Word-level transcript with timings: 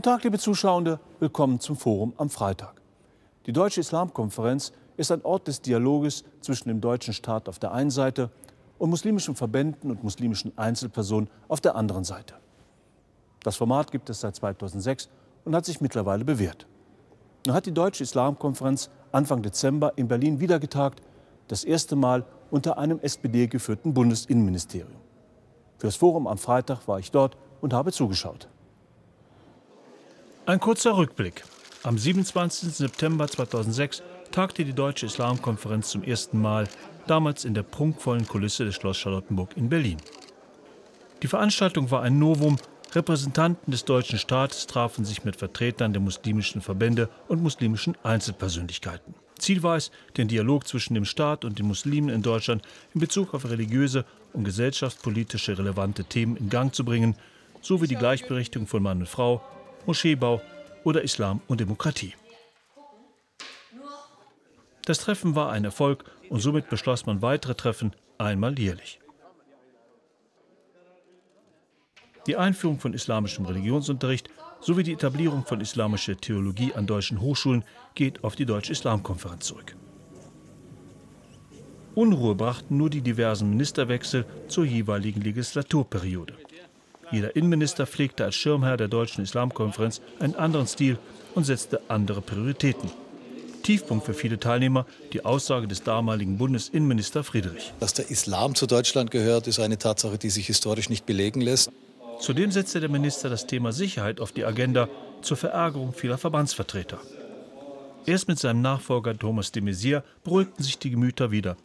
Guten 0.00 0.12
Tag, 0.12 0.24
liebe 0.24 0.38
Zuschauende, 0.38 0.98
willkommen 1.18 1.60
zum 1.60 1.76
Forum 1.76 2.14
am 2.16 2.30
Freitag. 2.30 2.80
Die 3.44 3.52
Deutsche 3.52 3.80
Islamkonferenz 3.80 4.72
ist 4.96 5.12
ein 5.12 5.22
Ort 5.26 5.46
des 5.46 5.60
Dialoges 5.60 6.24
zwischen 6.40 6.70
dem 6.70 6.80
deutschen 6.80 7.12
Staat 7.12 7.50
auf 7.50 7.58
der 7.58 7.72
einen 7.72 7.90
Seite 7.90 8.30
und 8.78 8.88
muslimischen 8.88 9.36
Verbänden 9.36 9.90
und 9.90 10.02
muslimischen 10.02 10.56
Einzelpersonen 10.56 11.28
auf 11.48 11.60
der 11.60 11.76
anderen 11.76 12.04
Seite. 12.04 12.36
Das 13.42 13.56
Format 13.56 13.92
gibt 13.92 14.08
es 14.08 14.20
seit 14.20 14.36
2006 14.36 15.10
und 15.44 15.54
hat 15.54 15.66
sich 15.66 15.82
mittlerweile 15.82 16.24
bewährt. 16.24 16.66
Nun 17.46 17.54
hat 17.54 17.66
die 17.66 17.74
Deutsche 17.74 18.02
Islamkonferenz 18.02 18.88
Anfang 19.12 19.42
Dezember 19.42 19.92
in 19.96 20.08
Berlin 20.08 20.40
wieder 20.40 20.58
getagt, 20.58 21.02
das 21.48 21.62
erste 21.62 21.94
Mal 21.94 22.24
unter 22.50 22.78
einem 22.78 23.00
SPD-geführten 23.00 23.92
Bundesinnenministerium. 23.92 24.96
Für 25.76 25.88
das 25.88 25.96
Forum 25.96 26.26
am 26.26 26.38
Freitag 26.38 26.88
war 26.88 26.98
ich 26.98 27.10
dort 27.10 27.36
und 27.60 27.74
habe 27.74 27.92
zugeschaut. 27.92 28.48
Ein 30.50 30.58
kurzer 30.58 30.96
Rückblick. 30.96 31.44
Am 31.84 31.96
27. 31.96 32.74
September 32.74 33.28
2006 33.28 34.02
tagte 34.32 34.64
die 34.64 34.72
Deutsche 34.72 35.06
Islamkonferenz 35.06 35.90
zum 35.90 36.02
ersten 36.02 36.40
Mal, 36.40 36.66
damals 37.06 37.44
in 37.44 37.54
der 37.54 37.62
prunkvollen 37.62 38.26
Kulisse 38.26 38.64
des 38.64 38.74
Schloss 38.74 38.98
Charlottenburg 38.98 39.56
in 39.56 39.68
Berlin. 39.68 39.98
Die 41.22 41.28
Veranstaltung 41.28 41.92
war 41.92 42.02
ein 42.02 42.18
Novum. 42.18 42.56
Repräsentanten 42.92 43.70
des 43.70 43.84
deutschen 43.84 44.18
Staates 44.18 44.66
trafen 44.66 45.04
sich 45.04 45.22
mit 45.22 45.36
Vertretern 45.36 45.92
der 45.92 46.02
muslimischen 46.02 46.62
Verbände 46.62 47.08
und 47.28 47.40
muslimischen 47.40 47.96
Einzelpersönlichkeiten. 48.02 49.14
Ziel 49.38 49.62
war 49.62 49.76
es, 49.76 49.92
den 50.16 50.26
Dialog 50.26 50.66
zwischen 50.66 50.94
dem 50.94 51.04
Staat 51.04 51.44
und 51.44 51.60
den 51.60 51.68
Muslimen 51.68 52.08
in 52.08 52.22
Deutschland 52.22 52.62
in 52.92 53.00
Bezug 53.00 53.34
auf 53.34 53.48
religiöse 53.48 54.04
und 54.32 54.42
gesellschaftspolitische 54.42 55.56
relevante 55.56 56.02
Themen 56.02 56.36
in 56.36 56.48
Gang 56.48 56.74
zu 56.74 56.84
bringen, 56.84 57.14
sowie 57.60 57.86
die 57.86 57.94
Gleichberechtigung 57.94 58.66
von 58.66 58.82
Mann 58.82 58.98
und 58.98 59.08
Frau, 59.08 59.44
Moscheebau 59.86 60.40
oder 60.84 61.02
Islam 61.02 61.40
und 61.48 61.60
Demokratie. 61.60 62.14
Das 64.84 64.98
Treffen 64.98 65.34
war 65.34 65.50
ein 65.52 65.64
Erfolg 65.64 66.04
und 66.30 66.40
somit 66.40 66.68
beschloss 66.68 67.06
man 67.06 67.22
weitere 67.22 67.54
Treffen 67.54 67.92
einmal 68.18 68.58
jährlich. 68.58 69.00
Die 72.26 72.36
Einführung 72.36 72.78
von 72.78 72.92
islamischem 72.92 73.46
Religionsunterricht 73.46 74.28
sowie 74.60 74.82
die 74.82 74.92
Etablierung 74.92 75.44
von 75.44 75.60
islamischer 75.60 76.16
Theologie 76.16 76.74
an 76.74 76.86
deutschen 76.86 77.20
Hochschulen 77.20 77.64
geht 77.94 78.22
auf 78.24 78.36
die 78.36 78.46
Deutsche 78.46 78.72
Islamkonferenz 78.72 79.46
zurück. 79.46 79.74
Unruhe 81.94 82.34
brachten 82.34 82.76
nur 82.76 82.90
die 82.90 83.00
diversen 83.00 83.50
Ministerwechsel 83.50 84.24
zur 84.48 84.64
jeweiligen 84.64 85.22
Legislaturperiode. 85.22 86.34
Jeder 87.12 87.34
Innenminister 87.34 87.86
pflegte 87.86 88.24
als 88.24 88.36
Schirmherr 88.36 88.76
der 88.76 88.88
Deutschen 88.88 89.24
Islamkonferenz 89.24 90.00
einen 90.20 90.36
anderen 90.36 90.66
Stil 90.66 90.98
und 91.34 91.44
setzte 91.44 91.80
andere 91.88 92.20
Prioritäten. 92.20 92.90
Tiefpunkt 93.62 94.06
für 94.06 94.14
viele 94.14 94.38
Teilnehmer 94.38 94.86
die 95.12 95.24
Aussage 95.24 95.68
des 95.68 95.82
damaligen 95.82 96.38
Bundesinnenminister 96.38 97.24
Friedrich. 97.24 97.72
Dass 97.80 97.94
der 97.94 98.10
Islam 98.10 98.54
zu 98.54 98.66
Deutschland 98.66 99.10
gehört, 99.10 99.46
ist 99.46 99.60
eine 99.60 99.78
Tatsache, 99.78 100.18
die 100.18 100.30
sich 100.30 100.46
historisch 100.46 100.88
nicht 100.88 101.04
belegen 101.04 101.40
lässt. 101.40 101.70
Zudem 102.20 102.50
setzte 102.50 102.80
der 102.80 102.88
Minister 102.88 103.28
das 103.28 103.46
Thema 103.46 103.72
Sicherheit 103.72 104.20
auf 104.20 104.32
die 104.32 104.44
Agenda 104.44 104.88
zur 105.22 105.36
Verärgerung 105.36 105.92
vieler 105.92 106.18
Verbandsvertreter. 106.18 106.98
Erst 108.06 108.28
mit 108.28 108.38
seinem 108.38 108.62
Nachfolger 108.62 109.16
Thomas 109.16 109.52
de 109.52 109.62
Maizière 109.62 110.02
beruhigten 110.24 110.62
sich 110.62 110.78
die 110.78 110.90
Gemüter 110.90 111.30
wieder. 111.30 111.56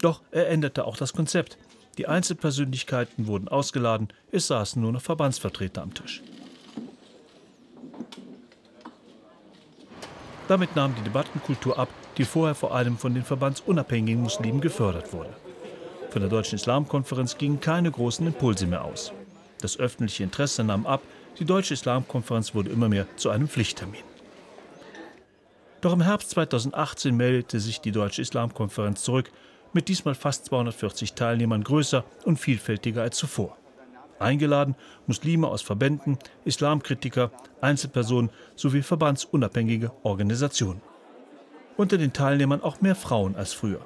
Doch 0.00 0.22
er 0.30 0.48
änderte 0.48 0.84
auch 0.84 0.96
das 0.96 1.12
Konzept. 1.12 1.58
Die 1.98 2.08
Einzelpersönlichkeiten 2.08 3.26
wurden 3.26 3.48
ausgeladen, 3.48 4.08
es 4.30 4.46
saßen 4.46 4.80
nur 4.80 4.92
noch 4.92 5.02
Verbandsvertreter 5.02 5.82
am 5.82 5.92
Tisch. 5.92 6.22
Damit 10.48 10.74
nahm 10.74 10.94
die 10.94 11.02
Debattenkultur 11.02 11.78
ab, 11.78 11.88
die 12.18 12.24
vorher 12.24 12.54
vor 12.54 12.74
allem 12.74 12.98
von 12.98 13.14
den 13.14 13.24
verbandsunabhängigen 13.24 14.22
Muslimen 14.22 14.60
gefördert 14.60 15.12
wurde. 15.12 15.34
Von 16.10 16.20
der 16.20 16.30
Deutschen 16.30 16.56
Islamkonferenz 16.56 17.38
gingen 17.38 17.60
keine 17.60 17.90
großen 17.90 18.26
Impulse 18.26 18.66
mehr 18.66 18.84
aus. 18.84 19.12
Das 19.60 19.78
öffentliche 19.78 20.24
Interesse 20.24 20.64
nahm 20.64 20.86
ab, 20.86 21.02
die 21.38 21.44
Deutsche 21.44 21.74
Islamkonferenz 21.74 22.54
wurde 22.54 22.70
immer 22.70 22.88
mehr 22.88 23.06
zu 23.16 23.30
einem 23.30 23.48
Pflichttermin. 23.48 24.02
Doch 25.80 25.92
im 25.92 26.02
Herbst 26.02 26.30
2018 26.30 27.16
meldete 27.16 27.58
sich 27.58 27.80
die 27.80 27.92
Deutsche 27.92 28.22
Islamkonferenz 28.22 29.02
zurück, 29.02 29.30
mit 29.72 29.88
diesmal 29.88 30.14
fast 30.14 30.46
240 30.46 31.14
Teilnehmern 31.14 31.64
größer 31.64 32.04
und 32.24 32.38
vielfältiger 32.38 33.02
als 33.02 33.16
zuvor. 33.16 33.56
Eingeladen 34.18 34.76
Muslime 35.06 35.48
aus 35.48 35.62
Verbänden, 35.62 36.18
Islamkritiker, 36.44 37.32
Einzelpersonen 37.60 38.30
sowie 38.54 38.82
verbandsunabhängige 38.82 39.92
Organisationen. 40.02 40.80
Unter 41.76 41.98
den 41.98 42.12
Teilnehmern 42.12 42.62
auch 42.62 42.80
mehr 42.80 42.94
Frauen 42.94 43.34
als 43.34 43.52
früher. 43.52 43.84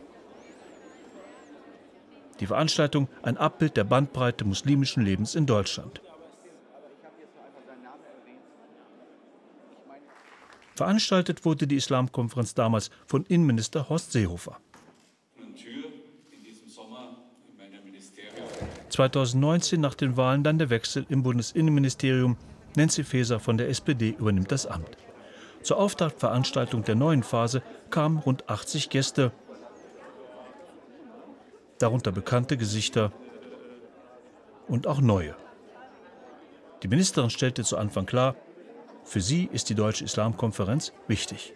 Die 2.40 2.46
Veranstaltung 2.46 3.08
ein 3.22 3.38
Abbild 3.38 3.76
der 3.76 3.84
Bandbreite 3.84 4.44
muslimischen 4.44 5.04
Lebens 5.04 5.34
in 5.34 5.46
Deutschland. 5.46 6.02
Veranstaltet 10.74 11.46
wurde 11.46 11.66
die 11.66 11.76
Islamkonferenz 11.76 12.52
damals 12.52 12.90
von 13.06 13.24
Innenminister 13.24 13.88
Horst 13.88 14.12
Seehofer. 14.12 14.58
2019 18.96 19.78
nach 19.78 19.94
den 19.94 20.16
Wahlen 20.16 20.42
dann 20.42 20.56
der 20.56 20.70
Wechsel 20.70 21.04
im 21.10 21.22
Bundesinnenministerium. 21.22 22.38
Nancy 22.76 23.04
Faeser 23.04 23.40
von 23.40 23.58
der 23.58 23.68
SPD 23.68 24.16
übernimmt 24.18 24.50
das 24.50 24.66
Amt. 24.66 24.96
Zur 25.62 25.76
Auftaktveranstaltung 25.76 26.82
der 26.82 26.94
neuen 26.94 27.22
Phase 27.22 27.62
kamen 27.90 28.16
rund 28.16 28.48
80 28.48 28.88
Gäste, 28.88 29.32
darunter 31.78 32.10
bekannte 32.10 32.56
Gesichter 32.56 33.12
und 34.66 34.86
auch 34.86 35.02
neue. 35.02 35.34
Die 36.82 36.88
Ministerin 36.88 37.28
stellte 37.28 37.64
zu 37.64 37.76
Anfang 37.76 38.06
klar, 38.06 38.34
für 39.04 39.20
sie 39.20 39.50
ist 39.52 39.68
die 39.68 39.74
Deutsche 39.74 40.04
Islamkonferenz 40.04 40.94
wichtig. 41.06 41.52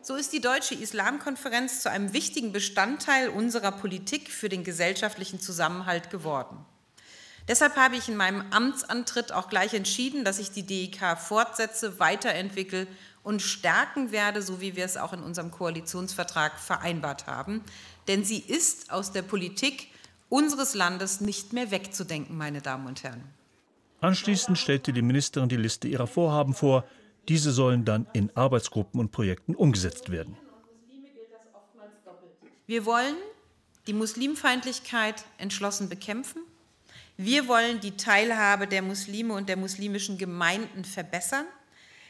So 0.00 0.14
ist 0.14 0.32
die 0.32 0.40
Deutsche 0.40 0.74
Islamkonferenz 0.74 1.82
zu 1.82 1.90
einem 1.90 2.12
wichtigen 2.12 2.52
Bestandteil 2.52 3.28
unserer 3.28 3.72
Politik 3.72 4.30
für 4.30 4.48
den 4.48 4.64
gesellschaftlichen 4.64 5.40
Zusammenhalt 5.40 6.10
geworden. 6.10 6.64
Deshalb 7.48 7.76
habe 7.76 7.96
ich 7.96 8.08
in 8.08 8.16
meinem 8.16 8.44
Amtsantritt 8.50 9.32
auch 9.32 9.48
gleich 9.48 9.74
entschieden, 9.74 10.24
dass 10.24 10.38
ich 10.38 10.50
die 10.50 10.64
DIK 10.64 11.18
fortsetze, 11.18 11.98
weiterentwickle 11.98 12.86
und 13.22 13.42
stärken 13.42 14.12
werde, 14.12 14.42
so 14.42 14.60
wie 14.60 14.76
wir 14.76 14.84
es 14.84 14.96
auch 14.96 15.12
in 15.12 15.22
unserem 15.22 15.50
Koalitionsvertrag 15.50 16.58
vereinbart 16.58 17.26
haben. 17.26 17.62
Denn 18.06 18.24
sie 18.24 18.38
ist 18.38 18.90
aus 18.92 19.12
der 19.12 19.22
Politik 19.22 19.88
unseres 20.28 20.74
Landes 20.74 21.20
nicht 21.20 21.54
mehr 21.54 21.70
wegzudenken, 21.70 22.36
meine 22.36 22.60
Damen 22.60 22.86
und 22.86 23.02
Herren. 23.02 23.24
Anschließend 24.00 24.58
stellte 24.58 24.92
die 24.92 25.02
Ministerin 25.02 25.48
die 25.48 25.56
Liste 25.56 25.88
ihrer 25.88 26.06
Vorhaben 26.06 26.54
vor, 26.54 26.84
diese 27.28 27.52
sollen 27.52 27.84
dann 27.84 28.06
in 28.12 28.34
Arbeitsgruppen 28.34 28.98
und 28.98 29.12
Projekten 29.12 29.54
umgesetzt 29.54 30.10
werden. 30.10 30.36
Wir 32.66 32.84
wollen 32.84 33.16
die 33.86 33.92
Muslimfeindlichkeit 33.92 35.24
entschlossen 35.38 35.88
bekämpfen. 35.88 36.42
Wir 37.16 37.48
wollen 37.48 37.80
die 37.80 37.96
Teilhabe 37.96 38.66
der 38.66 38.82
Muslime 38.82 39.34
und 39.34 39.48
der 39.48 39.56
muslimischen 39.56 40.18
Gemeinden 40.18 40.84
verbessern. 40.84 41.46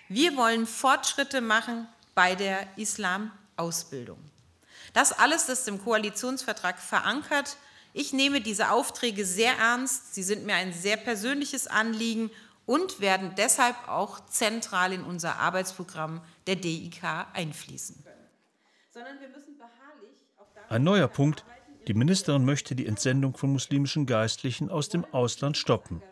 Wir 0.08 0.36
wollen 0.36 0.66
Fortschritte 0.66 1.40
machen 1.40 1.86
bei 2.14 2.34
der 2.34 2.66
Islamausbildung. 2.76 4.18
Das 4.92 5.12
alles 5.12 5.48
ist 5.48 5.68
im 5.68 5.82
Koalitionsvertrag 5.82 6.78
verankert. 6.78 7.56
Ich 7.92 8.12
nehme 8.12 8.40
diese 8.40 8.70
Aufträge 8.70 9.24
sehr 9.24 9.56
ernst. 9.56 10.14
Sie 10.14 10.22
sind 10.22 10.44
mir 10.44 10.54
ein 10.54 10.72
sehr 10.72 10.96
persönliches 10.96 11.66
Anliegen 11.66 12.30
und 12.68 13.00
werden 13.00 13.32
deshalb 13.34 13.88
auch 13.88 14.20
zentral 14.26 14.92
in 14.92 15.02
unser 15.02 15.38
Arbeitsprogramm 15.38 16.20
der 16.46 16.56
DIK 16.56 17.02
einfließen. 17.32 18.04
Ein 20.68 20.84
neuer 20.84 21.08
Punkt. 21.08 21.46
Die 21.86 21.94
Ministerin 21.94 22.44
möchte 22.44 22.74
die 22.74 22.84
Entsendung 22.84 23.34
von 23.34 23.50
muslimischen 23.50 24.04
Geistlichen 24.04 24.68
aus 24.68 24.90
dem 24.90 25.06
Ausland 25.06 25.56
stoppen. 25.56 26.02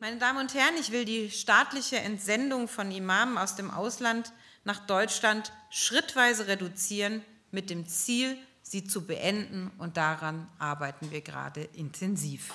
Meine 0.00 0.18
Damen 0.18 0.40
und 0.40 0.54
Herren, 0.54 0.74
ich 0.80 0.90
will 0.90 1.04
die 1.04 1.30
staatliche 1.30 1.98
Entsendung 1.98 2.66
von 2.66 2.90
Imamen 2.90 3.38
aus 3.38 3.54
dem 3.54 3.70
Ausland 3.70 4.32
nach 4.64 4.84
Deutschland 4.86 5.52
schrittweise 5.70 6.48
reduzieren, 6.48 7.22
mit 7.52 7.70
dem 7.70 7.86
Ziel, 7.86 8.36
sie 8.60 8.84
zu 8.84 9.06
beenden. 9.06 9.70
Und 9.78 9.96
daran 9.96 10.48
arbeiten 10.58 11.12
wir 11.12 11.20
gerade 11.20 11.62
intensiv. 11.62 12.52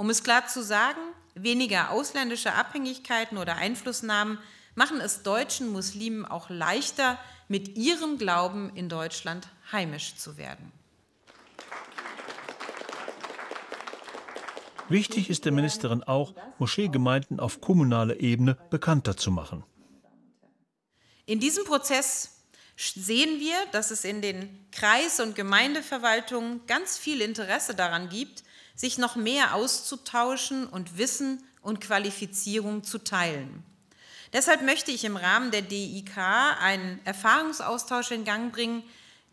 Um 0.00 0.08
es 0.08 0.22
klar 0.22 0.46
zu 0.46 0.62
sagen, 0.62 0.98
weniger 1.34 1.90
ausländische 1.90 2.54
Abhängigkeiten 2.54 3.36
oder 3.36 3.56
Einflussnahmen 3.56 4.38
machen 4.74 4.98
es 4.98 5.22
deutschen 5.22 5.70
Muslimen 5.70 6.24
auch 6.24 6.48
leichter, 6.48 7.18
mit 7.48 7.76
ihrem 7.76 8.16
Glauben 8.16 8.74
in 8.74 8.88
Deutschland 8.88 9.48
heimisch 9.72 10.16
zu 10.16 10.38
werden. 10.38 10.72
Wichtig 14.88 15.28
ist 15.28 15.44
der 15.44 15.52
Ministerin 15.52 16.02
auch, 16.02 16.32
Moscheegemeinden 16.58 17.38
auf 17.38 17.60
kommunaler 17.60 18.20
Ebene 18.20 18.56
bekannter 18.70 19.18
zu 19.18 19.30
machen. 19.30 19.64
In 21.26 21.40
diesem 21.40 21.66
Prozess 21.66 22.40
sehen 22.74 23.38
wir, 23.38 23.56
dass 23.72 23.90
es 23.90 24.04
in 24.04 24.22
den 24.22 24.66
Kreis- 24.72 25.20
und 25.20 25.34
Gemeindeverwaltungen 25.34 26.66
ganz 26.66 26.96
viel 26.96 27.20
Interesse 27.20 27.74
daran 27.74 28.08
gibt, 28.08 28.44
sich 28.80 28.96
noch 28.96 29.14
mehr 29.14 29.54
auszutauschen 29.54 30.66
und 30.66 30.96
Wissen 30.96 31.44
und 31.60 31.82
Qualifizierung 31.82 32.82
zu 32.82 32.96
teilen. 32.96 33.62
Deshalb 34.32 34.62
möchte 34.62 34.90
ich 34.90 35.04
im 35.04 35.18
Rahmen 35.18 35.50
der 35.50 35.60
DIK 35.60 36.16
einen 36.16 36.98
Erfahrungsaustausch 37.04 38.10
in 38.10 38.24
Gang 38.24 38.50
bringen, 38.50 38.82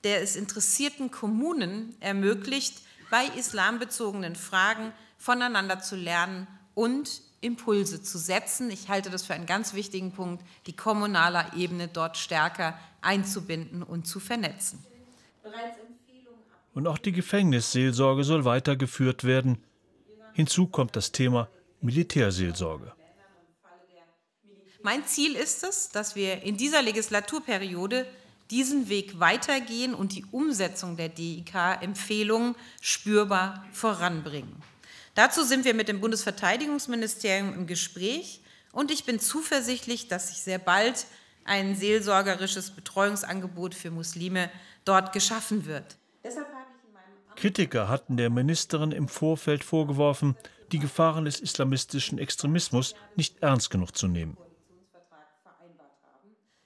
der 0.04 0.22
es 0.22 0.36
interessierten 0.36 1.12
Kommunen 1.12 1.96
ermöglicht, 2.02 2.82
bei 3.10 3.26
islambezogenen 3.38 4.36
Fragen 4.36 4.92
voneinander 5.18 5.80
zu 5.80 5.96
lernen 5.96 6.46
und 6.76 7.22
Impulse 7.40 8.04
zu 8.04 8.18
setzen. 8.18 8.70
Ich 8.70 8.90
halte 8.90 9.10
das 9.10 9.24
für 9.24 9.34
einen 9.34 9.46
ganz 9.46 9.74
wichtigen 9.74 10.12
Punkt, 10.12 10.44
die 10.66 10.76
kommunale 10.76 11.46
Ebene 11.56 11.88
dort 11.88 12.18
stärker 12.18 12.78
einzubinden 13.00 13.82
und 13.82 14.08
zu 14.08 14.20
vernetzen. 14.20 14.84
Und 16.78 16.86
auch 16.86 17.00
die 17.00 17.12
Gefängnisseelsorge 17.12 18.24
soll 18.24 18.46
weitergeführt 18.46 19.24
werden. 19.24 19.58
Hinzu 20.34 20.68
kommt 20.68 20.96
das 20.96 21.12
Thema 21.12 21.50
Militärseelsorge. 21.82 22.94
Mein 24.84 25.04
Ziel 25.08 25.36
ist 25.36 25.64
es, 25.64 25.90
dass 25.90 26.16
wir 26.16 26.44
in 26.44 26.56
dieser 26.56 26.84
Legislaturperiode 26.84 28.06
diesen 28.52 28.90
Weg 28.90 29.20
weitergehen 29.20 29.96
und 29.96 30.14
die 30.14 30.24
Umsetzung 30.26 30.98
der 30.98 31.10
DIK-Empfehlungen 31.10 32.54
spürbar 32.80 33.66
voranbringen. 33.72 34.62
Dazu 35.16 35.42
sind 35.42 35.66
wir 35.66 35.74
mit 35.74 35.88
dem 35.88 36.00
Bundesverteidigungsministerium 36.00 37.56
im 37.56 37.66
Gespräch 37.66 38.42
und 38.72 38.92
ich 38.92 39.04
bin 39.04 39.20
zuversichtlich, 39.20 40.10
dass 40.10 40.28
sich 40.28 40.44
sehr 40.44 40.60
bald 40.60 41.08
ein 41.44 41.76
seelsorgerisches 41.76 42.70
Betreuungsangebot 42.70 43.74
für 43.74 43.90
Muslime 43.90 44.52
dort 44.86 45.12
geschaffen 45.12 45.66
wird. 45.66 45.98
Kritiker 47.38 47.88
hatten 47.88 48.18
der 48.18 48.32
Ministerin 48.32 48.92
im 48.92 49.08
Vorfeld 49.08 49.64
vorgeworfen, 49.64 50.36
die 50.72 50.80
Gefahren 50.80 51.26
des 51.26 51.40
islamistischen 51.40 52.18
Extremismus 52.18 52.96
nicht 53.16 53.42
ernst 53.42 53.70
genug 53.70 53.96
zu 53.96 54.08
nehmen. 54.08 54.36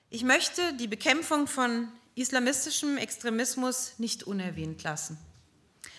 Ich 0.09 0.23
möchte 0.23 0.61
die 0.79 0.87
Bekämpfung 0.87 1.45
von 1.47 1.89
islamistischem 2.15 2.97
Extremismus 2.97 3.93
nicht 3.97 4.23
unerwähnt 4.23 4.81
lassen. 4.83 5.17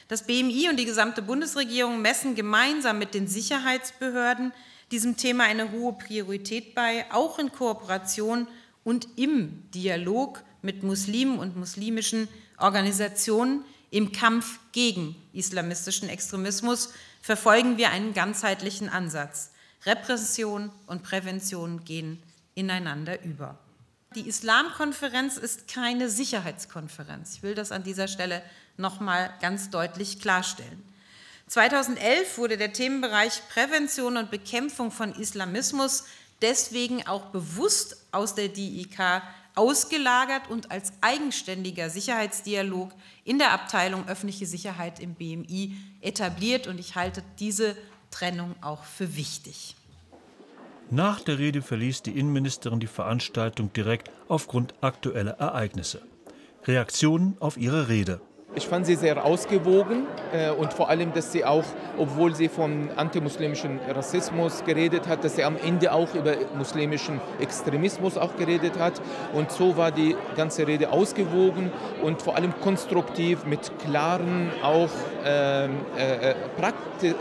Das 0.08 0.26
BMI 0.26 0.68
und 0.70 0.78
die 0.78 0.86
gesamte 0.86 1.20
Bundesregierung 1.20 2.00
messen 2.02 2.34
gemeinsam 2.34 2.98
mit 2.98 3.14
den 3.14 3.28
Sicherheitsbehörden 3.28 4.52
diesem 4.90 5.16
Thema 5.16 5.44
eine 5.44 5.70
hohe 5.72 5.94
Priorität 5.94 6.74
bei, 6.74 7.04
auch 7.12 7.38
in 7.38 7.52
Kooperation 7.52 8.46
und 8.84 9.06
im 9.16 9.70
Dialog 9.74 10.42
mit 10.62 10.82
Muslimen 10.82 11.38
und 11.38 11.56
muslimischen 11.56 12.28
Organisationen 12.58 13.64
im 13.92 14.10
Kampf 14.10 14.58
gegen 14.72 15.14
islamistischen 15.34 16.08
Extremismus 16.08 16.94
verfolgen 17.20 17.76
wir 17.76 17.90
einen 17.90 18.14
ganzheitlichen 18.14 18.88
Ansatz. 18.88 19.50
Repression 19.84 20.72
und 20.86 21.02
Prävention 21.02 21.84
gehen 21.84 22.20
ineinander 22.54 23.22
über. 23.22 23.58
Die 24.14 24.26
Islamkonferenz 24.26 25.36
ist 25.36 25.68
keine 25.68 26.08
Sicherheitskonferenz. 26.08 27.34
Ich 27.36 27.42
will 27.42 27.54
das 27.54 27.70
an 27.70 27.82
dieser 27.82 28.08
Stelle 28.08 28.42
noch 28.78 28.98
mal 28.98 29.30
ganz 29.42 29.68
deutlich 29.68 30.20
klarstellen. 30.20 30.82
2011 31.48 32.38
wurde 32.38 32.56
der 32.56 32.72
Themenbereich 32.72 33.42
Prävention 33.50 34.16
und 34.16 34.30
Bekämpfung 34.30 34.90
von 34.90 35.14
Islamismus 35.14 36.04
deswegen 36.40 37.06
auch 37.06 37.26
bewusst 37.26 37.98
aus 38.10 38.34
der 38.34 38.48
DIK 38.48 39.22
ausgelagert 39.54 40.48
und 40.48 40.70
als 40.70 40.92
eigenständiger 41.00 41.90
Sicherheitsdialog 41.90 42.90
in 43.24 43.38
der 43.38 43.52
Abteilung 43.52 44.08
öffentliche 44.08 44.46
Sicherheit 44.46 45.00
im 45.00 45.14
BMI 45.14 45.76
etabliert. 46.00 46.66
Und 46.66 46.78
ich 46.78 46.94
halte 46.94 47.22
diese 47.38 47.76
Trennung 48.10 48.54
auch 48.60 48.84
für 48.84 49.16
wichtig. 49.16 49.76
Nach 50.90 51.20
der 51.20 51.38
Rede 51.38 51.62
verließ 51.62 52.02
die 52.02 52.18
Innenministerin 52.18 52.80
die 52.80 52.86
Veranstaltung 52.86 53.72
direkt 53.72 54.10
aufgrund 54.28 54.74
aktueller 54.82 55.38
Ereignisse. 55.38 56.02
Reaktionen 56.64 57.36
auf 57.40 57.56
ihre 57.56 57.88
Rede. 57.88 58.20
Ich 58.54 58.68
fand 58.68 58.84
sie 58.84 58.96
sehr 58.96 59.24
ausgewogen 59.24 60.06
äh, 60.30 60.50
und 60.50 60.74
vor 60.74 60.90
allem, 60.90 61.14
dass 61.14 61.32
sie 61.32 61.42
auch, 61.42 61.64
obwohl 61.96 62.34
sie 62.34 62.50
von 62.50 62.90
antimuslimischen 62.96 63.80
Rassismus 63.88 64.62
geredet 64.66 65.08
hat, 65.08 65.24
dass 65.24 65.36
sie 65.36 65.44
am 65.44 65.56
Ende 65.56 65.90
auch 65.90 66.14
über 66.14 66.34
muslimischen 66.58 67.18
Extremismus 67.40 68.18
auch 68.18 68.36
geredet 68.36 68.78
hat. 68.78 69.00
Und 69.32 69.50
so 69.50 69.78
war 69.78 69.90
die 69.90 70.14
ganze 70.36 70.66
Rede 70.66 70.90
ausgewogen 70.90 71.72
und 72.02 72.20
vor 72.20 72.36
allem 72.36 72.52
konstruktiv 72.60 73.46
mit 73.46 73.72
klaren, 73.78 74.50
auch 74.62 74.90
ähm, 75.24 75.78
äh, 75.96 76.32
äh, 76.32 76.34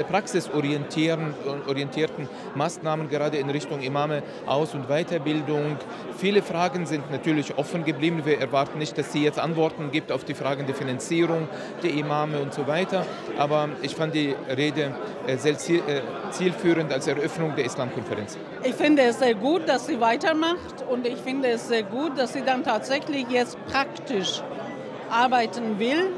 praxisorientierten 0.09 2.27
Maßnahmen, 2.55 3.07
gerade 3.07 3.37
in 3.37 3.49
Richtung 3.49 3.79
Imame 3.79 4.21
Aus- 4.45 4.73
und 4.73 4.89
Weiterbildung. 4.89 5.77
Viele 6.17 6.41
Fragen 6.41 6.85
sind 6.85 7.09
natürlich 7.09 7.57
offen 7.57 7.85
geblieben. 7.85 8.23
Wir 8.25 8.41
erwarten 8.41 8.79
nicht, 8.79 8.97
dass 8.97 9.13
sie 9.13 9.23
jetzt 9.23 9.39
Antworten 9.39 9.91
gibt 9.91 10.11
auf 10.11 10.25
die 10.25 10.33
Fragen 10.33 10.65
der 10.65 10.75
Finanzierung 10.75 11.20
Qualifizierung 11.21 11.47
der 11.83 11.91
Imame 11.91 12.39
und 12.39 12.53
so 12.53 12.67
weiter. 12.67 13.05
Aber 13.37 13.69
ich 13.81 13.95
fand 13.95 14.13
die 14.13 14.35
Rede 14.55 14.95
äh, 15.27 15.37
sehr 15.37 15.53
äh, 15.53 16.01
zielführend 16.31 16.91
als 16.91 17.07
Eröffnung 17.07 17.55
der 17.55 17.65
Islamkonferenz. 17.65 18.37
Ich 18.63 18.75
finde 18.75 19.03
es 19.03 19.19
sehr 19.19 19.35
gut, 19.35 19.67
dass 19.67 19.87
sie 19.87 19.99
weitermacht 19.99 20.85
und 20.89 21.07
ich 21.07 21.17
finde 21.17 21.49
es 21.49 21.67
sehr 21.67 21.83
gut, 21.83 22.17
dass 22.17 22.33
sie 22.33 22.41
dann 22.41 22.63
tatsächlich 22.63 23.25
jetzt 23.29 23.57
praktisch 23.65 24.41
arbeiten 25.09 25.79
will. 25.79 26.11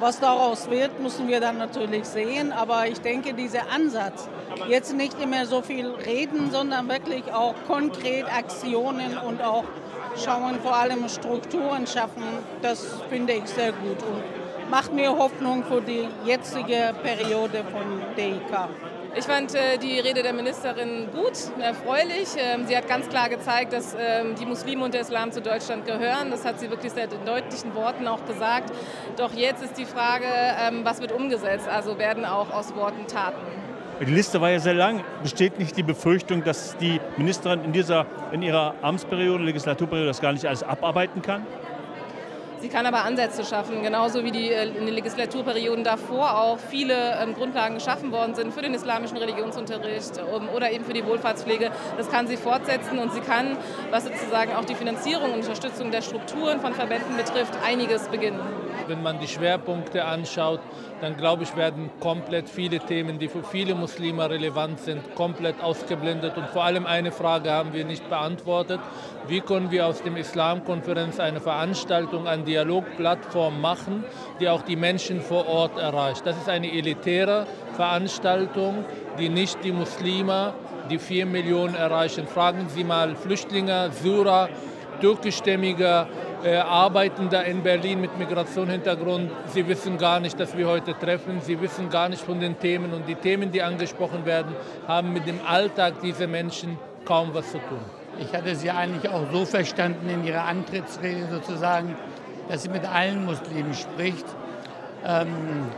Was 0.00 0.18
daraus 0.18 0.68
wird, 0.70 1.00
müssen 1.00 1.28
wir 1.28 1.40
dann 1.40 1.56
natürlich 1.56 2.04
sehen. 2.04 2.52
Aber 2.52 2.88
ich 2.88 3.00
denke, 3.00 3.32
dieser 3.32 3.70
Ansatz, 3.72 4.28
jetzt 4.68 4.94
nicht 4.94 5.20
immer 5.22 5.46
so 5.46 5.62
viel 5.62 5.86
reden, 5.86 6.50
sondern 6.50 6.88
wirklich 6.88 7.32
auch 7.32 7.54
konkret 7.68 8.26
Aktionen 8.26 9.16
und 9.16 9.40
auch 9.40 9.64
schauen, 10.22 10.60
vor 10.60 10.74
allem 10.74 11.08
Strukturen 11.08 11.86
schaffen, 11.86 12.24
das 12.62 12.86
finde 13.08 13.34
ich 13.34 13.46
sehr 13.46 13.72
gut 13.72 14.02
und 14.02 14.70
macht 14.70 14.92
mir 14.92 15.16
Hoffnung 15.16 15.64
für 15.64 15.80
die 15.80 16.08
jetzige 16.24 16.94
Periode 17.02 17.64
von 17.70 18.02
DIK. 18.16 18.68
Ich 19.16 19.26
fand 19.26 19.54
äh, 19.54 19.78
die 19.78 20.00
Rede 20.00 20.24
der 20.24 20.32
Ministerin 20.32 21.08
gut, 21.12 21.38
erfreulich. 21.60 22.30
Ähm, 22.36 22.66
sie 22.66 22.76
hat 22.76 22.88
ganz 22.88 23.08
klar 23.08 23.28
gezeigt, 23.28 23.72
dass 23.72 23.94
ähm, 23.96 24.34
die 24.34 24.44
Muslime 24.44 24.84
und 24.84 24.92
der 24.92 25.02
Islam 25.02 25.30
zu 25.30 25.40
Deutschland 25.40 25.84
gehören. 25.86 26.32
Das 26.32 26.44
hat 26.44 26.58
sie 26.58 26.68
wirklich 26.68 26.92
sehr 26.92 27.04
in 27.04 27.24
deutlichen 27.24 27.76
Worten 27.76 28.08
auch 28.08 28.24
gesagt. 28.26 28.72
Doch 29.16 29.32
jetzt 29.32 29.62
ist 29.62 29.78
die 29.78 29.84
Frage, 29.84 30.26
ähm, 30.26 30.80
was 30.82 31.00
wird 31.00 31.12
umgesetzt? 31.12 31.68
Also 31.68 31.96
werden 31.98 32.24
auch 32.24 32.52
aus 32.52 32.74
Worten 32.74 33.06
Taten. 33.06 33.63
Die 34.00 34.12
Liste 34.12 34.40
war 34.40 34.50
ja 34.50 34.58
sehr 34.58 34.74
lang. 34.74 35.04
Besteht 35.22 35.58
nicht 35.58 35.76
die 35.76 35.82
Befürchtung, 35.82 36.42
dass 36.42 36.76
die 36.78 37.00
Ministerin 37.16 37.64
in, 37.64 37.72
dieser, 37.72 38.06
in 38.32 38.42
ihrer 38.42 38.74
Amtsperiode, 38.82 39.44
Legislaturperiode, 39.44 40.08
das 40.08 40.20
gar 40.20 40.32
nicht 40.32 40.46
alles 40.46 40.62
abarbeiten 40.62 41.22
kann? 41.22 41.46
Sie 42.64 42.70
kann 42.70 42.86
aber 42.86 43.04
Ansätze 43.04 43.44
schaffen, 43.44 43.82
genauso 43.82 44.24
wie 44.24 44.30
die 44.30 44.50
äh, 44.50 44.66
in 44.66 44.86
den 44.86 44.94
Legislaturperioden 44.94 45.84
davor 45.84 46.40
auch 46.40 46.58
viele 46.58 46.94
ähm, 47.20 47.34
Grundlagen 47.34 47.74
geschaffen 47.74 48.10
worden 48.10 48.34
sind 48.34 48.54
für 48.54 48.62
den 48.62 48.72
islamischen 48.72 49.18
Religionsunterricht 49.18 50.12
oder 50.56 50.72
eben 50.72 50.82
für 50.82 50.94
die 50.94 51.04
Wohlfahrtspflege. 51.04 51.70
Das 51.98 52.08
kann 52.10 52.26
sie 52.26 52.38
fortsetzen 52.38 52.98
und 52.98 53.12
sie 53.12 53.20
kann, 53.20 53.58
was 53.90 54.04
sozusagen 54.04 54.54
auch 54.54 54.64
die 54.64 54.74
Finanzierung 54.74 55.34
und 55.34 55.40
Unterstützung 55.40 55.90
der 55.90 56.00
Strukturen 56.00 56.58
von 56.58 56.72
Verbänden 56.72 57.18
betrifft, 57.18 57.52
einiges 57.62 58.08
beginnen. 58.08 58.40
Wenn 58.86 59.02
man 59.02 59.18
die 59.18 59.28
Schwerpunkte 59.28 60.06
anschaut, 60.06 60.60
dann 61.00 61.16
glaube 61.16 61.42
ich, 61.42 61.56
werden 61.56 61.90
komplett 62.00 62.48
viele 62.48 62.78
Themen, 62.78 63.18
die 63.18 63.28
für 63.28 63.42
viele 63.42 63.74
Muslime 63.74 64.28
relevant 64.28 64.80
sind, 64.80 65.14
komplett 65.14 65.62
ausgeblendet. 65.62 66.36
Und 66.36 66.48
vor 66.48 66.64
allem 66.64 66.86
eine 66.86 67.12
Frage 67.12 67.50
haben 67.50 67.72
wir 67.74 67.84
nicht 67.84 68.08
beantwortet. 68.08 68.80
Wie 69.26 69.40
können 69.40 69.70
wir 69.70 69.86
aus 69.86 70.02
dem 70.02 70.16
Islamkonferenz 70.16 71.20
eine 71.20 71.40
Veranstaltung, 71.40 72.26
eine 72.26 72.44
Dialogplattform 72.54 73.60
machen, 73.60 74.04
die 74.38 74.48
auch 74.48 74.62
die 74.62 74.76
Menschen 74.76 75.20
vor 75.20 75.48
Ort 75.48 75.76
erreicht? 75.76 76.24
Das 76.24 76.36
ist 76.36 76.48
eine 76.48 76.70
elitäre 76.72 77.46
Veranstaltung, 77.74 78.84
die 79.18 79.28
nicht 79.28 79.64
die 79.64 79.72
Muslime, 79.72 80.54
die 80.88 80.98
vier 80.98 81.26
Millionen 81.26 81.74
erreichen. 81.74 82.28
Fragen 82.28 82.68
Sie 82.68 82.84
mal 82.84 83.16
Flüchtlinge, 83.16 83.90
Syrer, 83.90 84.48
türkischstämmige 85.00 86.06
äh, 86.44 86.56
arbeiten 86.56 87.28
da 87.28 87.40
in 87.42 87.62
Berlin 87.62 88.00
mit 88.00 88.16
Migrationshintergrund. 88.18 89.30
Sie 89.46 89.66
wissen 89.66 89.98
gar 89.98 90.20
nicht, 90.20 90.38
dass 90.38 90.56
wir 90.56 90.68
heute 90.68 90.96
treffen. 90.96 91.40
Sie 91.40 91.60
wissen 91.60 91.90
gar 91.90 92.08
nicht 92.08 92.22
von 92.22 92.38
den 92.38 92.58
Themen. 92.60 92.92
Und 92.92 93.08
die 93.08 93.16
Themen, 93.16 93.50
die 93.50 93.62
angesprochen 93.62 94.24
werden, 94.24 94.54
haben 94.86 95.12
mit 95.12 95.26
dem 95.26 95.40
Alltag 95.44 96.00
dieser 96.02 96.28
Menschen 96.28 96.78
kaum 97.04 97.34
was 97.34 97.50
zu 97.50 97.58
tun. 97.58 97.80
Ich 98.20 98.32
hatte 98.32 98.54
sie 98.54 98.70
eigentlich 98.70 99.10
auch 99.10 99.24
so 99.32 99.44
verstanden 99.44 100.08
in 100.08 100.24
ihrer 100.24 100.44
Antrittsrede 100.44 101.26
sozusagen, 101.30 101.96
dass 102.48 102.62
sie 102.62 102.68
mit 102.68 102.84
allen 102.84 103.24
Muslimen 103.24 103.74
spricht. 103.74 104.26
Ähm, 105.06 105.68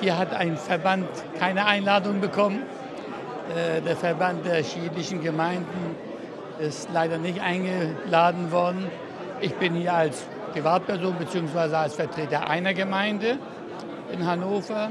Hier 0.00 0.18
hat 0.18 0.34
ein 0.34 0.56
Verband 0.56 1.08
keine 1.38 1.66
Einladung 1.66 2.20
bekommen. 2.20 2.62
Äh, 3.54 3.80
der 3.80 3.96
Verband 3.96 4.44
der 4.44 4.62
schiitischen 4.64 5.22
Gemeinden 5.22 5.96
ist 6.58 6.88
leider 6.92 7.18
nicht 7.18 7.40
eingeladen 7.40 8.50
worden. 8.50 8.86
Ich 9.40 9.54
bin 9.54 9.74
hier 9.74 9.92
als 9.92 10.24
Privatperson 10.52 11.14
bzw. 11.16 11.74
als 11.74 11.94
Vertreter 11.94 12.48
einer 12.48 12.74
Gemeinde 12.74 13.38
in 14.12 14.26
Hannover. 14.26 14.90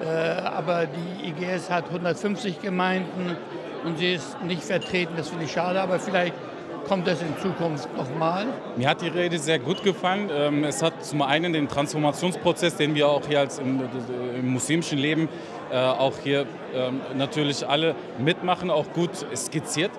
Äh, 0.00 0.40
aber 0.42 0.86
die 0.86 1.28
IGS 1.28 1.70
hat 1.70 1.86
150 1.86 2.60
Gemeinden 2.60 3.36
und 3.84 3.98
sie 3.98 4.14
ist 4.14 4.42
nicht 4.42 4.62
vertreten. 4.62 5.14
Das 5.16 5.28
finde 5.28 5.44
ich 5.44 5.52
schade, 5.52 5.80
aber 5.80 5.98
vielleicht 5.98 6.34
kommt 6.86 7.06
das 7.06 7.20
in 7.20 7.36
Zukunft 7.38 7.88
nochmal. 7.96 8.46
Mir 8.76 8.88
hat 8.88 9.00
die 9.02 9.08
Rede 9.08 9.38
sehr 9.38 9.58
gut 9.58 9.82
gefallen. 9.82 10.30
Ähm, 10.32 10.64
es 10.64 10.82
hat 10.82 11.04
zum 11.04 11.22
einen 11.22 11.52
den 11.52 11.68
Transformationsprozess, 11.68 12.76
den 12.76 12.94
wir 12.94 13.08
auch 13.08 13.26
hier 13.26 13.40
als 13.40 13.58
im, 13.58 13.80
im 14.38 14.52
muslimischen 14.52 14.98
Leben 14.98 15.28
äh, 15.70 15.76
auch 15.76 16.14
hier 16.22 16.46
ähm, 16.74 17.00
natürlich 17.16 17.66
alle 17.66 17.94
mitmachen, 18.18 18.70
auch 18.70 18.92
gut 18.92 19.10
skizziert. 19.34 19.90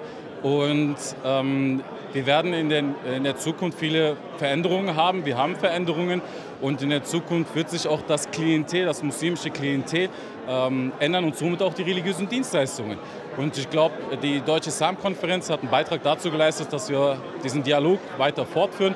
Und 0.43 0.95
ähm, 1.25 1.83
wir 2.13 2.25
werden 2.25 2.53
in, 2.53 2.69
den, 2.69 2.95
in 3.15 3.23
der 3.23 3.37
Zukunft 3.37 3.79
viele 3.79 4.15
Veränderungen 4.37 4.95
haben. 4.95 5.25
Wir 5.25 5.37
haben 5.37 5.55
Veränderungen 5.55 6.21
und 6.61 6.81
in 6.81 6.89
der 6.89 7.03
Zukunft 7.03 7.55
wird 7.55 7.69
sich 7.69 7.87
auch 7.87 8.01
das 8.01 8.31
Klientel, 8.31 8.85
das 8.85 9.03
muslimische 9.03 9.49
Klientel 9.49 10.09
ähm, 10.47 10.93
ändern 10.99 11.25
und 11.25 11.35
somit 11.35 11.61
auch 11.61 11.73
die 11.73 11.83
religiösen 11.83 12.29
Dienstleistungen. 12.29 12.97
Und 13.37 13.57
ich 13.57 13.69
glaube, 13.69 13.93
die 14.21 14.41
Deutsche 14.41 14.69
Islamkonferenz 14.69 15.49
hat 15.49 15.61
einen 15.61 15.69
Beitrag 15.69 16.01
dazu 16.03 16.31
geleistet, 16.31 16.73
dass 16.73 16.89
wir 16.89 17.21
diesen 17.43 17.63
Dialog 17.63 17.99
weiter 18.17 18.45
fortführen. 18.45 18.95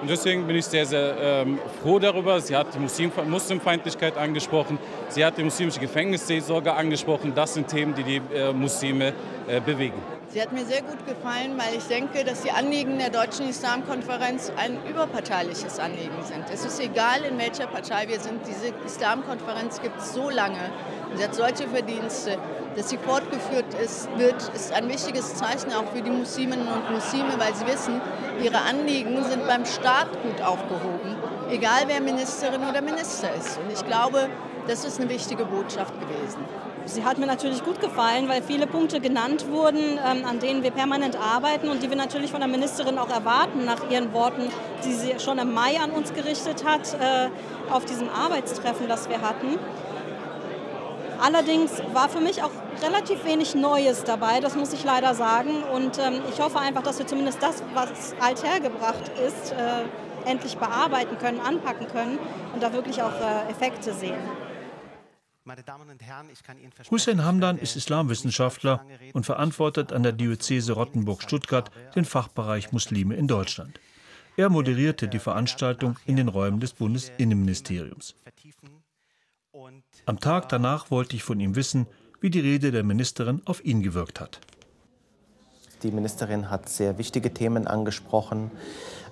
Und 0.00 0.10
deswegen 0.10 0.46
bin 0.48 0.56
ich 0.56 0.64
sehr, 0.64 0.84
sehr 0.84 1.14
ähm, 1.20 1.60
froh 1.80 2.00
darüber. 2.00 2.40
Sie 2.40 2.56
hat 2.56 2.74
die 2.74 2.78
Muslim 2.80 3.12
Muslimfeindlichkeit 3.26 4.16
angesprochen. 4.16 4.78
Sie 5.08 5.24
hat 5.24 5.38
die 5.38 5.44
muslimische 5.44 5.78
Gefängnisseelsorge 5.78 6.72
angesprochen. 6.72 7.32
Das 7.36 7.54
sind 7.54 7.68
Themen, 7.68 7.94
die 7.94 8.02
die 8.02 8.20
äh, 8.34 8.52
Muslime 8.52 9.12
äh, 9.46 9.60
bewegen. 9.60 10.00
Sie 10.26 10.40
hat 10.40 10.50
mir 10.50 10.64
sehr 10.64 10.80
gut 10.80 11.06
gefallen, 11.06 11.58
weil 11.58 11.76
ich 11.76 11.84
denke, 11.84 12.24
dass 12.24 12.40
die 12.40 12.50
Anliegen 12.50 12.98
der 12.98 13.10
Deutschen 13.10 13.48
Islamkonferenz 13.48 14.50
ein 14.56 14.78
überparteiliches 14.88 15.78
Anliegen 15.78 16.22
sind. 16.22 16.46
Es 16.50 16.64
ist 16.64 16.80
egal, 16.80 17.22
in 17.30 17.38
welcher 17.38 17.66
Partei 17.66 18.08
wir 18.08 18.18
sind, 18.18 18.40
diese 18.46 18.72
Islamkonferenz 18.86 19.82
gibt 19.82 19.98
es 19.98 20.14
so 20.14 20.30
lange 20.30 20.70
und 21.10 21.18
sie 21.18 21.24
hat 21.24 21.34
solche 21.34 21.68
Verdienste. 21.68 22.38
Dass 22.76 22.88
sie 22.88 22.96
fortgeführt 22.96 23.74
ist, 23.74 24.08
wird, 24.16 24.42
ist 24.54 24.72
ein 24.72 24.88
wichtiges 24.88 25.34
Zeichen 25.34 25.72
auch 25.72 25.92
für 25.94 26.00
die 26.00 26.10
Musliminnen 26.10 26.66
und 26.66 26.90
Muslime, 26.90 27.34
weil 27.38 27.54
sie 27.54 27.66
wissen, 27.66 28.00
ihre 28.42 28.58
Anliegen 28.58 29.22
sind 29.24 29.46
beim 29.46 29.66
Staat 29.66 30.08
gut 30.22 30.40
aufgehoben, 30.40 31.16
egal 31.50 31.82
wer 31.86 32.00
Ministerin 32.00 32.62
oder 32.62 32.80
Minister 32.80 33.28
ist. 33.34 33.58
Und 33.58 33.70
ich 33.70 33.84
glaube, 33.86 34.28
das 34.66 34.84
ist 34.86 35.00
eine 35.00 35.10
wichtige 35.10 35.44
Botschaft 35.44 35.92
gewesen. 36.00 36.38
Sie 36.84 37.04
hat 37.04 37.18
mir 37.18 37.26
natürlich 37.26 37.62
gut 37.62 37.80
gefallen, 37.80 38.28
weil 38.28 38.42
viele 38.42 38.66
Punkte 38.66 39.00
genannt 39.00 39.46
wurden, 39.48 40.00
ähm, 40.04 40.24
an 40.24 40.40
denen 40.40 40.62
wir 40.62 40.72
permanent 40.72 41.16
arbeiten 41.16 41.68
und 41.68 41.82
die 41.82 41.88
wir 41.88 41.96
natürlich 41.96 42.30
von 42.30 42.40
der 42.40 42.48
Ministerin 42.48 42.98
auch 42.98 43.10
erwarten, 43.10 43.64
nach 43.64 43.88
ihren 43.88 44.12
Worten, 44.12 44.50
die 44.84 44.92
sie 44.92 45.20
schon 45.20 45.38
im 45.38 45.52
Mai 45.54 45.78
an 45.80 45.90
uns 45.90 46.12
gerichtet 46.12 46.64
hat, 46.64 46.94
äh, 46.94 47.28
auf 47.70 47.84
diesem 47.84 48.08
Arbeitstreffen, 48.08 48.88
das 48.88 49.08
wir 49.08 49.20
hatten. 49.20 49.58
Allerdings 51.22 51.70
war 51.92 52.08
für 52.08 52.20
mich 52.20 52.42
auch 52.42 52.50
relativ 52.82 53.24
wenig 53.24 53.54
Neues 53.54 54.02
dabei, 54.02 54.40
das 54.40 54.56
muss 54.56 54.72
ich 54.72 54.82
leider 54.82 55.14
sagen. 55.14 55.62
Und 55.72 55.96
ähm, 55.98 56.20
ich 56.28 56.40
hoffe 56.40 56.58
einfach, 56.58 56.82
dass 56.82 56.98
wir 56.98 57.06
zumindest 57.06 57.40
das, 57.40 57.62
was 57.74 58.12
althergebracht 58.20 59.08
ist, 59.24 59.52
äh, 59.52 59.84
endlich 60.28 60.56
bearbeiten 60.56 61.16
können, 61.18 61.38
anpacken 61.38 61.86
können 61.86 62.18
und 62.52 62.60
da 62.60 62.72
wirklich 62.72 63.02
auch 63.02 63.12
äh, 63.12 63.50
Effekte 63.50 63.94
sehen. 63.94 64.18
Hussein 66.90 67.24
Hamdan 67.24 67.58
ist 67.58 67.76
Islamwissenschaftler 67.76 68.84
und 69.12 69.24
verantwortet 69.24 69.92
an 69.92 70.02
der 70.02 70.12
Diözese 70.12 70.72
Rottenburg-Stuttgart 70.72 71.70
den 71.94 72.04
Fachbereich 72.04 72.72
Muslime 72.72 73.14
in 73.14 73.28
Deutschland. 73.28 73.78
Er 74.36 74.48
moderierte 74.50 75.06
die 75.06 75.18
Veranstaltung 75.20 75.98
in 76.06 76.16
den 76.16 76.28
Räumen 76.28 76.58
des 76.58 76.72
Bundesinnenministeriums. 76.72 78.14
Am 80.06 80.18
Tag 80.18 80.48
danach 80.48 80.90
wollte 80.90 81.16
ich 81.16 81.22
von 81.22 81.38
ihm 81.38 81.54
wissen, 81.54 81.86
wie 82.20 82.30
die 82.30 82.40
Rede 82.40 82.72
der 82.72 82.82
Ministerin 82.82 83.42
auf 83.44 83.64
ihn 83.64 83.82
gewirkt 83.82 84.20
hat. 84.20 84.40
Die 85.82 85.90
Ministerin 85.90 86.50
hat 86.50 86.68
sehr 86.68 86.98
wichtige 86.98 87.34
Themen 87.34 87.66
angesprochen. 87.66 88.52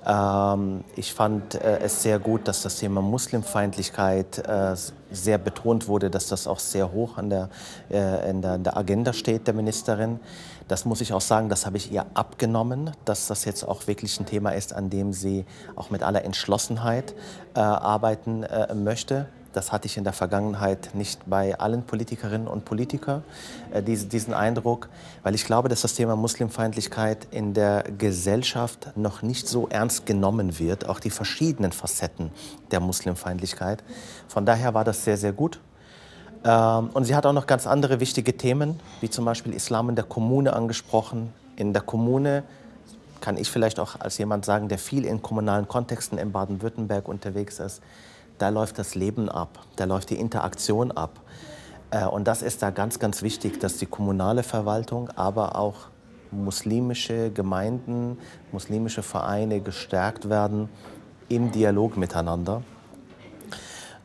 Ähm, 0.06 0.84
ich 0.96 1.12
fand 1.12 1.56
äh, 1.56 1.80
es 1.80 2.02
sehr 2.02 2.18
gut, 2.18 2.48
dass 2.48 2.62
das 2.62 2.78
Thema 2.78 3.02
Muslimfeindlichkeit 3.02 4.38
äh, 4.38 4.74
sehr 5.10 5.38
betont 5.38 5.88
wurde, 5.88 6.10
dass 6.10 6.28
das 6.28 6.46
auch 6.46 6.58
sehr 6.58 6.92
hoch 6.92 7.18
an 7.18 7.28
der, 7.28 7.50
äh, 7.88 8.32
der, 8.32 8.54
in 8.54 8.64
der 8.64 8.76
Agenda 8.76 9.12
steht 9.12 9.46
der 9.46 9.54
Ministerin. 9.54 10.20
Das 10.68 10.84
muss 10.84 11.00
ich 11.00 11.12
auch 11.12 11.20
sagen, 11.20 11.48
das 11.48 11.66
habe 11.66 11.76
ich 11.76 11.90
ihr 11.92 12.06
abgenommen, 12.14 12.92
dass 13.04 13.26
das 13.26 13.44
jetzt 13.44 13.64
auch 13.64 13.88
wirklich 13.88 14.18
ein 14.20 14.26
Thema 14.26 14.50
ist, 14.50 14.72
an 14.72 14.88
dem 14.88 15.12
sie 15.12 15.44
auch 15.74 15.90
mit 15.90 16.04
aller 16.04 16.24
Entschlossenheit 16.24 17.12
arbeiten 17.54 18.46
möchte. 18.74 19.26
Das 19.52 19.72
hatte 19.72 19.86
ich 19.86 19.96
in 19.96 20.04
der 20.04 20.12
Vergangenheit 20.12 20.90
nicht 20.94 21.28
bei 21.28 21.58
allen 21.58 21.82
Politikerinnen 21.82 22.46
und 22.46 22.64
Politikern, 22.64 23.24
äh, 23.72 23.82
diese, 23.82 24.06
diesen 24.06 24.32
Eindruck, 24.32 24.88
weil 25.22 25.34
ich 25.34 25.44
glaube, 25.44 25.68
dass 25.68 25.82
das 25.82 25.94
Thema 25.94 26.14
Muslimfeindlichkeit 26.16 27.26
in 27.30 27.52
der 27.52 27.84
Gesellschaft 27.98 28.96
noch 28.96 29.22
nicht 29.22 29.48
so 29.48 29.68
ernst 29.68 30.06
genommen 30.06 30.58
wird, 30.58 30.88
auch 30.88 31.00
die 31.00 31.10
verschiedenen 31.10 31.72
Facetten 31.72 32.30
der 32.70 32.80
Muslimfeindlichkeit. 32.80 33.82
Von 34.28 34.46
daher 34.46 34.74
war 34.74 34.84
das 34.84 35.04
sehr, 35.04 35.16
sehr 35.16 35.32
gut. 35.32 35.60
Ähm, 36.44 36.90
und 36.94 37.04
sie 37.04 37.14
hat 37.16 37.26
auch 37.26 37.32
noch 37.32 37.46
ganz 37.46 37.66
andere 37.66 38.00
wichtige 38.00 38.36
Themen, 38.36 38.78
wie 39.00 39.10
zum 39.10 39.24
Beispiel 39.24 39.52
Islam 39.52 39.88
in 39.88 39.96
der 39.96 40.04
Kommune 40.04 40.52
angesprochen. 40.52 41.32
In 41.56 41.72
der 41.72 41.82
Kommune 41.82 42.44
kann 43.20 43.36
ich 43.36 43.50
vielleicht 43.50 43.78
auch 43.78 44.00
als 44.00 44.16
jemand 44.18 44.44
sagen, 44.44 44.68
der 44.68 44.78
viel 44.78 45.04
in 45.04 45.20
kommunalen 45.22 45.68
Kontexten 45.68 46.18
in 46.18 46.32
Baden-Württemberg 46.32 47.06
unterwegs 47.08 47.58
ist, 47.58 47.82
da 48.40 48.48
läuft 48.48 48.78
das 48.78 48.94
Leben 48.94 49.28
ab, 49.28 49.58
da 49.76 49.84
läuft 49.84 50.10
die 50.10 50.18
Interaktion 50.18 50.92
ab. 50.92 51.20
Äh, 51.90 52.06
und 52.06 52.26
das 52.26 52.42
ist 52.42 52.62
da 52.62 52.70
ganz, 52.70 52.98
ganz 52.98 53.22
wichtig, 53.22 53.60
dass 53.60 53.76
die 53.76 53.86
kommunale 53.86 54.42
Verwaltung, 54.42 55.10
aber 55.10 55.56
auch 55.56 55.88
muslimische 56.30 57.30
Gemeinden, 57.30 58.16
muslimische 58.52 59.02
Vereine 59.02 59.60
gestärkt 59.60 60.28
werden 60.28 60.68
im 61.28 61.52
Dialog 61.52 61.96
miteinander. 61.96 62.62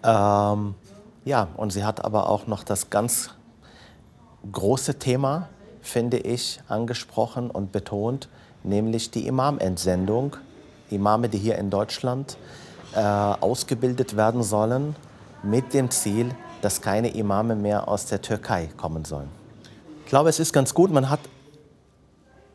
Ähm, 0.03 0.75
ja, 1.23 1.47
und 1.55 1.71
sie 1.71 1.83
hat 1.85 2.03
aber 2.03 2.29
auch 2.29 2.47
noch 2.47 2.63
das 2.63 2.89
ganz 2.89 3.31
große 4.51 4.99
Thema, 4.99 5.47
finde 5.81 6.17
ich, 6.17 6.59
angesprochen 6.67 7.49
und 7.49 7.71
betont, 7.71 8.27
nämlich 8.63 9.11
die 9.11 9.27
Imamentsendung. 9.27 10.35
Imame, 10.89 11.29
die 11.29 11.39
hier 11.39 11.57
in 11.57 11.69
Deutschland 11.69 12.37
äh, 12.95 12.99
ausgebildet 12.99 14.15
werden 14.15 14.43
sollen 14.43 14.95
mit 15.43 15.73
dem 15.73 15.91
Ziel, 15.91 16.33
dass 16.61 16.81
keine 16.81 17.09
Imame 17.09 17.55
mehr 17.55 17.87
aus 17.87 18.05
der 18.05 18.21
Türkei 18.21 18.69
kommen 18.77 19.05
sollen. 19.05 19.29
Ich 20.03 20.09
glaube, 20.09 20.29
es 20.29 20.39
ist 20.39 20.53
ganz 20.53 20.73
gut, 20.73 20.91
man 20.91 21.09
hat 21.09 21.19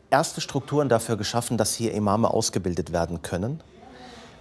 erste 0.09 0.41
Strukturen 0.41 0.89
dafür 0.89 1.17
geschaffen, 1.17 1.57
dass 1.57 1.73
hier 1.73 1.93
Imame 1.93 2.29
ausgebildet 2.29 2.91
werden 2.91 3.21
können. 3.21 3.61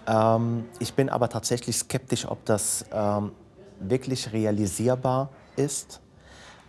Ähm, 0.06 0.64
ich 0.78 0.94
bin 0.94 1.08
aber 1.08 1.28
tatsächlich 1.28 1.76
skeptisch, 1.76 2.26
ob 2.26 2.44
das 2.44 2.84
ähm, 2.92 3.32
wirklich 3.78 4.32
realisierbar 4.32 5.30
ist. 5.56 6.00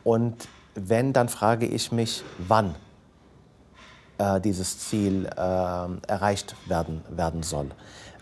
Und 0.04 0.48
wenn, 0.76 1.14
dann 1.14 1.30
frage 1.30 1.66
ich 1.66 1.92
mich, 1.92 2.24
wann 2.38 2.76
dieses 4.40 4.80
Ziel 4.80 5.26
äh, 5.26 5.30
erreicht 6.08 6.56
werden, 6.68 7.02
werden 7.10 7.44
soll. 7.44 7.70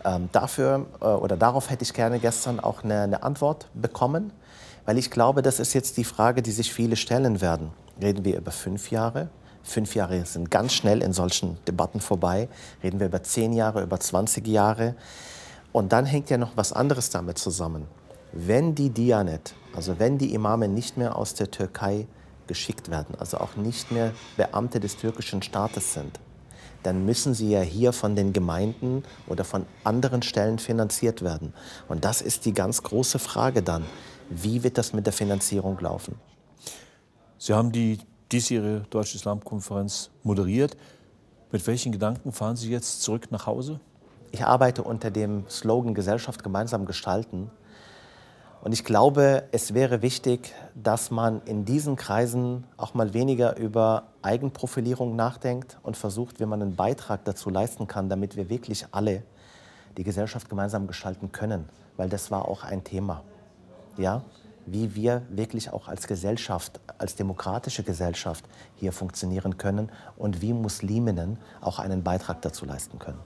Ähm, 0.04 0.28
dafür 0.32 0.86
äh, 1.00 1.04
oder 1.04 1.36
darauf 1.36 1.70
hätte 1.70 1.84
ich 1.84 1.92
gerne 1.92 2.18
gestern 2.18 2.60
auch 2.60 2.84
eine, 2.84 3.02
eine, 3.02 3.22
Antwort 3.22 3.68
bekommen, 3.74 4.32
weil 4.86 4.96
ich 4.96 5.10
glaube, 5.10 5.42
das 5.42 5.60
ist 5.60 5.74
jetzt 5.74 5.96
die 5.98 6.04
Frage, 6.04 6.42
die 6.42 6.52
sich 6.52 6.72
viele 6.72 6.96
stellen 6.96 7.40
werden. 7.40 7.70
Reden 8.00 8.24
wir 8.24 8.38
über 8.38 8.50
fünf 8.50 8.90
Jahre? 8.90 9.28
Fünf 9.62 9.94
Jahre 9.94 10.24
sind 10.24 10.50
ganz 10.50 10.72
schnell 10.72 11.02
in 11.02 11.12
solchen 11.12 11.58
Debatten 11.68 12.00
vorbei. 12.00 12.48
Reden 12.82 12.98
wir 12.98 13.08
über 13.08 13.22
zehn 13.22 13.52
Jahre, 13.52 13.82
über 13.82 14.00
20 14.00 14.46
Jahre? 14.48 14.94
Und 15.72 15.92
dann 15.92 16.06
hängt 16.06 16.30
ja 16.30 16.38
noch 16.38 16.56
was 16.56 16.72
anderes 16.72 17.10
damit 17.10 17.36
zusammen. 17.36 17.86
Wenn 18.32 18.74
die 18.74 18.90
Dianet, 18.90 19.54
also 19.74 19.98
wenn 19.98 20.16
die 20.16 20.32
Imame 20.32 20.66
nicht 20.66 20.96
mehr 20.96 21.16
aus 21.16 21.34
der 21.34 21.50
Türkei 21.50 22.06
geschickt 22.50 22.90
werden, 22.90 23.14
also 23.14 23.38
auch 23.38 23.54
nicht 23.54 23.92
mehr 23.92 24.12
Beamte 24.36 24.80
des 24.80 24.96
türkischen 24.96 25.40
Staates 25.40 25.94
sind, 25.94 26.18
dann 26.82 27.04
müssen 27.04 27.32
sie 27.32 27.50
ja 27.50 27.60
hier 27.60 27.92
von 27.92 28.16
den 28.16 28.32
Gemeinden 28.32 29.04
oder 29.28 29.44
von 29.44 29.66
anderen 29.84 30.22
Stellen 30.22 30.58
finanziert 30.58 31.22
werden. 31.22 31.54
Und 31.88 32.04
das 32.04 32.20
ist 32.20 32.46
die 32.46 32.52
ganz 32.52 32.82
große 32.82 33.20
Frage 33.20 33.62
dann. 33.62 33.84
Wie 34.30 34.64
wird 34.64 34.78
das 34.78 34.92
mit 34.92 35.06
der 35.06 35.12
Finanzierung 35.12 35.78
laufen? 35.78 36.16
Sie 37.38 37.54
haben 37.54 37.70
die 37.70 38.00
diesjährige 38.32 38.84
Deutsche 38.90 39.16
Islamkonferenz 39.16 40.10
moderiert. 40.24 40.76
Mit 41.52 41.64
welchen 41.68 41.92
Gedanken 41.92 42.32
fahren 42.32 42.56
Sie 42.56 42.70
jetzt 42.70 43.02
zurück 43.02 43.30
nach 43.30 43.46
Hause? 43.46 43.78
Ich 44.32 44.44
arbeite 44.44 44.82
unter 44.82 45.12
dem 45.12 45.48
Slogan 45.48 45.94
Gesellschaft 45.94 46.42
gemeinsam 46.42 46.84
gestalten. 46.84 47.48
Und 48.62 48.72
ich 48.72 48.84
glaube, 48.84 49.44
es 49.52 49.72
wäre 49.72 50.02
wichtig, 50.02 50.54
dass 50.74 51.10
man 51.10 51.40
in 51.46 51.64
diesen 51.64 51.96
Kreisen 51.96 52.64
auch 52.76 52.92
mal 52.92 53.14
weniger 53.14 53.56
über 53.56 54.04
Eigenprofilierung 54.20 55.16
nachdenkt 55.16 55.78
und 55.82 55.96
versucht, 55.96 56.40
wie 56.40 56.46
man 56.46 56.60
einen 56.60 56.76
Beitrag 56.76 57.24
dazu 57.24 57.48
leisten 57.48 57.86
kann, 57.86 58.10
damit 58.10 58.36
wir 58.36 58.50
wirklich 58.50 58.86
alle 58.92 59.22
die 59.96 60.04
Gesellschaft 60.04 60.50
gemeinsam 60.50 60.86
gestalten 60.86 61.32
können. 61.32 61.68
Weil 61.96 62.10
das 62.10 62.30
war 62.30 62.48
auch 62.48 62.62
ein 62.62 62.84
Thema. 62.84 63.22
Ja? 63.96 64.22
Wie 64.66 64.94
wir 64.94 65.22
wirklich 65.30 65.72
auch 65.72 65.88
als 65.88 66.06
Gesellschaft, 66.06 66.80
als 66.98 67.16
demokratische 67.16 67.82
Gesellschaft 67.82 68.44
hier 68.76 68.92
funktionieren 68.92 69.56
können 69.56 69.90
und 70.18 70.42
wie 70.42 70.52
Musliminnen 70.52 71.38
auch 71.62 71.78
einen 71.78 72.02
Beitrag 72.02 72.42
dazu 72.42 72.66
leisten 72.66 72.98
können. 72.98 73.20